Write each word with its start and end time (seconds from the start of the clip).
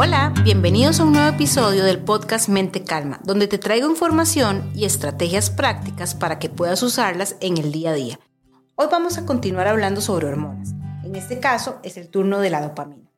Hola, 0.00 0.32
bienvenidos 0.44 1.00
a 1.00 1.04
un 1.04 1.12
nuevo 1.14 1.28
episodio 1.28 1.84
del 1.84 1.98
podcast 1.98 2.48
Mente 2.48 2.84
Calma, 2.84 3.18
donde 3.24 3.48
te 3.48 3.58
traigo 3.58 3.90
información 3.90 4.70
y 4.72 4.84
estrategias 4.84 5.50
prácticas 5.50 6.14
para 6.14 6.38
que 6.38 6.48
puedas 6.48 6.84
usarlas 6.84 7.34
en 7.40 7.58
el 7.58 7.72
día 7.72 7.90
a 7.90 7.94
día. 7.94 8.20
Hoy 8.76 8.86
vamos 8.92 9.18
a 9.18 9.26
continuar 9.26 9.66
hablando 9.66 10.00
sobre 10.00 10.28
hormonas. 10.28 10.72
En 11.02 11.16
este 11.16 11.40
caso 11.40 11.80
es 11.82 11.96
el 11.96 12.10
turno 12.10 12.38
de 12.38 12.48
la 12.48 12.60
dopamina. 12.60 13.10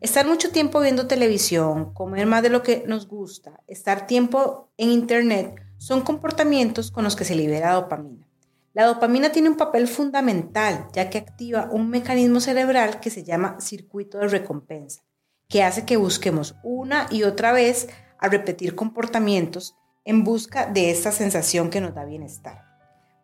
Estar 0.00 0.26
mucho 0.26 0.50
tiempo 0.50 0.80
viendo 0.80 1.06
televisión, 1.06 1.94
comer 1.94 2.26
más 2.26 2.42
de 2.42 2.50
lo 2.50 2.64
que 2.64 2.82
nos 2.88 3.06
gusta, 3.06 3.60
estar 3.68 4.08
tiempo 4.08 4.72
en 4.76 4.90
internet 4.90 5.54
son 5.76 6.00
comportamientos 6.00 6.90
con 6.90 7.04
los 7.04 7.14
que 7.14 7.24
se 7.24 7.36
libera 7.36 7.74
dopamina. 7.74 8.26
La 8.74 8.86
dopamina 8.86 9.30
tiene 9.30 9.50
un 9.50 9.56
papel 9.56 9.86
fundamental 9.86 10.88
ya 10.92 11.10
que 11.10 11.18
activa 11.18 11.68
un 11.70 11.88
mecanismo 11.90 12.40
cerebral 12.40 12.98
que 12.98 13.10
se 13.10 13.22
llama 13.22 13.60
circuito 13.60 14.18
de 14.18 14.26
recompensa 14.26 15.02
que 15.48 15.62
hace 15.62 15.86
que 15.86 15.96
busquemos 15.96 16.56
una 16.62 17.06
y 17.10 17.22
otra 17.22 17.52
vez 17.52 17.88
a 18.18 18.28
repetir 18.28 18.74
comportamientos 18.74 19.76
en 20.04 20.22
busca 20.22 20.66
de 20.66 20.90
esta 20.90 21.10
sensación 21.10 21.70
que 21.70 21.80
nos 21.80 21.94
da 21.94 22.04
bienestar. 22.04 22.66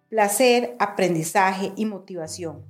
Placer, 0.09 0.75
aprendizaje 0.79 1.73
y 1.77 1.85
motivación. 1.85 2.65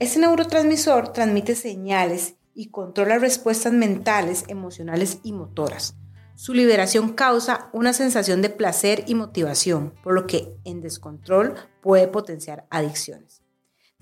Este 0.00 0.18
neurotransmisor 0.18 1.12
transmite 1.12 1.54
señales 1.54 2.34
y 2.54 2.70
controla 2.70 3.18
respuestas 3.18 3.72
mentales, 3.72 4.44
emocionales 4.48 5.18
y 5.22 5.32
motoras. 5.32 5.94
Su 6.34 6.54
liberación 6.54 7.12
causa 7.12 7.68
una 7.72 7.92
sensación 7.92 8.42
de 8.42 8.50
placer 8.50 9.04
y 9.06 9.14
motivación, 9.14 9.94
por 10.02 10.14
lo 10.14 10.26
que 10.26 10.56
en 10.64 10.80
descontrol 10.80 11.54
puede 11.82 12.08
potenciar 12.08 12.66
adicciones. 12.70 13.42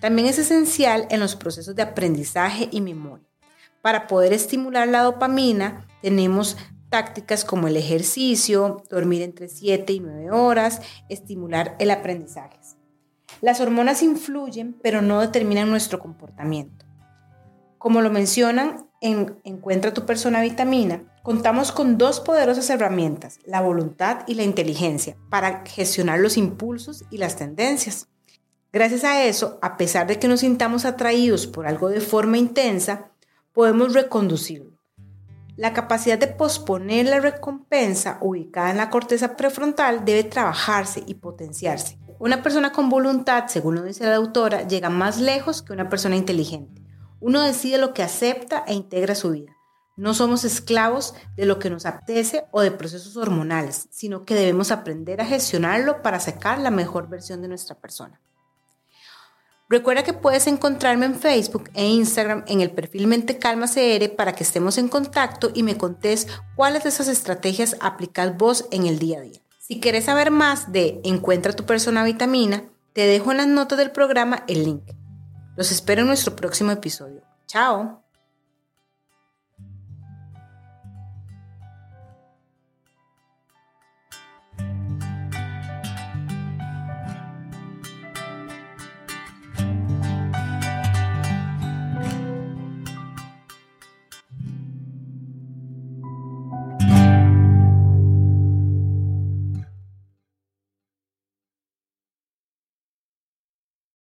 También 0.01 0.29
es 0.29 0.39
esencial 0.39 1.07
en 1.11 1.21
los 1.21 1.37
procesos 1.37 1.75
de 1.75 1.83
aprendizaje 1.83 2.69
y 2.71 2.81
memoria. 2.81 3.27
Para 3.87 4.09
poder 4.09 4.33
estimular 4.33 4.89
la 4.89 5.03
dopamina 5.03 5.87
tenemos 6.03 6.57
tácticas 6.89 7.45
como 7.45 7.69
el 7.69 7.77
ejercicio, 7.77 8.83
dormir 8.91 9.23
entre 9.23 9.49
7 9.49 9.93
y 9.93 10.01
9 10.01 10.33
horas, 10.33 10.83
estimular 11.09 11.77
el 11.79 11.93
aprendizaje. 11.93 12.59
Las 13.41 13.61
hormonas 13.61 14.03
influyen, 14.03 14.77
pero 14.83 15.03
no 15.03 15.21
determinan 15.21 15.71
nuestro 15.71 16.01
comportamiento. 16.01 16.85
Como 17.79 18.03
lo 18.03 18.11
mencionan 18.11 18.89
en 19.01 19.39
Encuentra 19.45 19.95
tu 19.95 20.05
persona 20.05 20.43
vitamina, 20.43 21.05
contamos 21.23 21.71
con 21.71 21.97
dos 21.97 22.19
poderosas 22.19 22.69
herramientas, 22.71 23.39
la 23.45 23.61
voluntad 23.61 24.25
y 24.27 24.35
la 24.35 24.43
inteligencia, 24.43 25.17
para 25.31 25.65
gestionar 25.65 26.19
los 26.19 26.37
impulsos 26.37 27.05
y 27.09 27.19
las 27.19 27.37
tendencias. 27.37 28.09
Gracias 28.73 29.05
a 29.05 29.23
eso, 29.23 29.61
a 29.63 29.77
pesar 29.77 30.09
de 30.09 30.19
que 30.19 30.27
nos 30.27 30.41
sintamos 30.41 30.85
atraídos 30.85 31.47
por 31.47 31.69
algo 31.69 31.89
de 31.89 32.01
forma 32.01 32.37
intensa, 32.37 33.13
podemos 33.57 33.95
reconducirlo. 33.95 34.73
La 35.57 35.73
capacidad 35.73 36.19
de 36.19 36.27
posponer 36.27 37.07
la 37.07 37.21
recompensa 37.21 38.19
ubicada 38.21 38.71
en 38.71 38.77
la 38.77 38.91
corteza 38.91 39.35
prefrontal 39.35 40.05
debe 40.05 40.25
trabajarse 40.25 41.03
y 41.07 41.15
potenciarse. 41.15 41.99
Una 42.19 42.43
persona 42.43 42.71
con 42.71 42.91
voluntad, 42.91 43.47
según 43.47 43.77
lo 43.77 43.85
dice 43.85 44.05
la 44.05 44.17
autora, 44.17 44.69
llega 44.69 44.91
más 44.91 45.19
lejos 45.19 45.63
que 45.63 45.73
una 45.73 45.89
persona 45.89 46.17
inteligente. 46.17 46.83
Uno 47.19 47.41
decide 47.41 47.79
lo 47.79 47.95
que 47.95 48.03
acepta 48.03 48.63
e 48.67 48.75
integra 48.75 49.15
su 49.15 49.31
vida. 49.31 49.57
No 49.97 50.13
somos 50.13 50.45
esclavos 50.45 51.15
de 51.35 51.47
lo 51.47 51.59
que 51.59 51.71
nos 51.71 51.87
apetece 51.87 52.45
o 52.51 52.61
de 52.61 52.73
procesos 52.73 53.17
hormonales, 53.17 53.89
sino 53.91 54.27
que 54.27 54.35
debemos 54.35 54.71
aprender 54.71 55.23
a 55.23 55.25
gestionarlo 55.25 56.03
para 56.03 56.21
sacar 56.21 56.59
la 56.59 56.71
mejor 56.71 57.09
versión 57.09 57.41
de 57.41 57.49
nuestra 57.49 57.81
persona. 57.81 58.21
Recuerda 59.69 60.05
que 60.05 60.13
puedes 60.13 60.47
encontrarme 60.47 61.07
en 61.07 61.17
Facebook 61.17 61.71
e 61.75 61.85
Instagram 61.87 62.45
en 62.47 62.61
el 62.61 62.71
perfil 62.71 63.09
Mente 63.09 63.39
Calma 63.39 63.67
CR 63.67 64.09
para 64.17 64.33
que 64.33 64.45
estemos 64.45 64.79
en 64.79 64.89
contacto 64.89 65.51
y 65.55 65.65
me 65.65 65.77
contés 65.77 66.29
cuáles 66.55 66.85
de 66.85 66.91
esas 66.91 67.09
estrategias 67.09 67.77
aplicas 67.81 68.37
vos 68.37 68.67
en 68.71 68.87
el 68.87 69.01
día 69.01 69.19
a 69.19 69.23
día. 69.23 69.41
Si 69.59 69.81
quieres 69.81 70.05
saber 70.05 70.31
más 70.31 70.71
de 70.71 71.01
Encuentra 71.03 71.53
tu 71.53 71.65
persona 71.65 72.05
vitamina, 72.05 72.63
te 72.93 73.07
dejo 73.07 73.33
en 73.33 73.39
las 73.39 73.49
notas 73.49 73.79
del 73.79 73.91
programa 73.91 74.45
el 74.47 74.65
link. 74.65 74.85
Los 75.57 75.73
espero 75.73 76.03
en 76.03 76.07
nuestro 76.07 76.37
próximo 76.37 76.71
episodio. 76.71 77.23
Chao. 77.47 78.06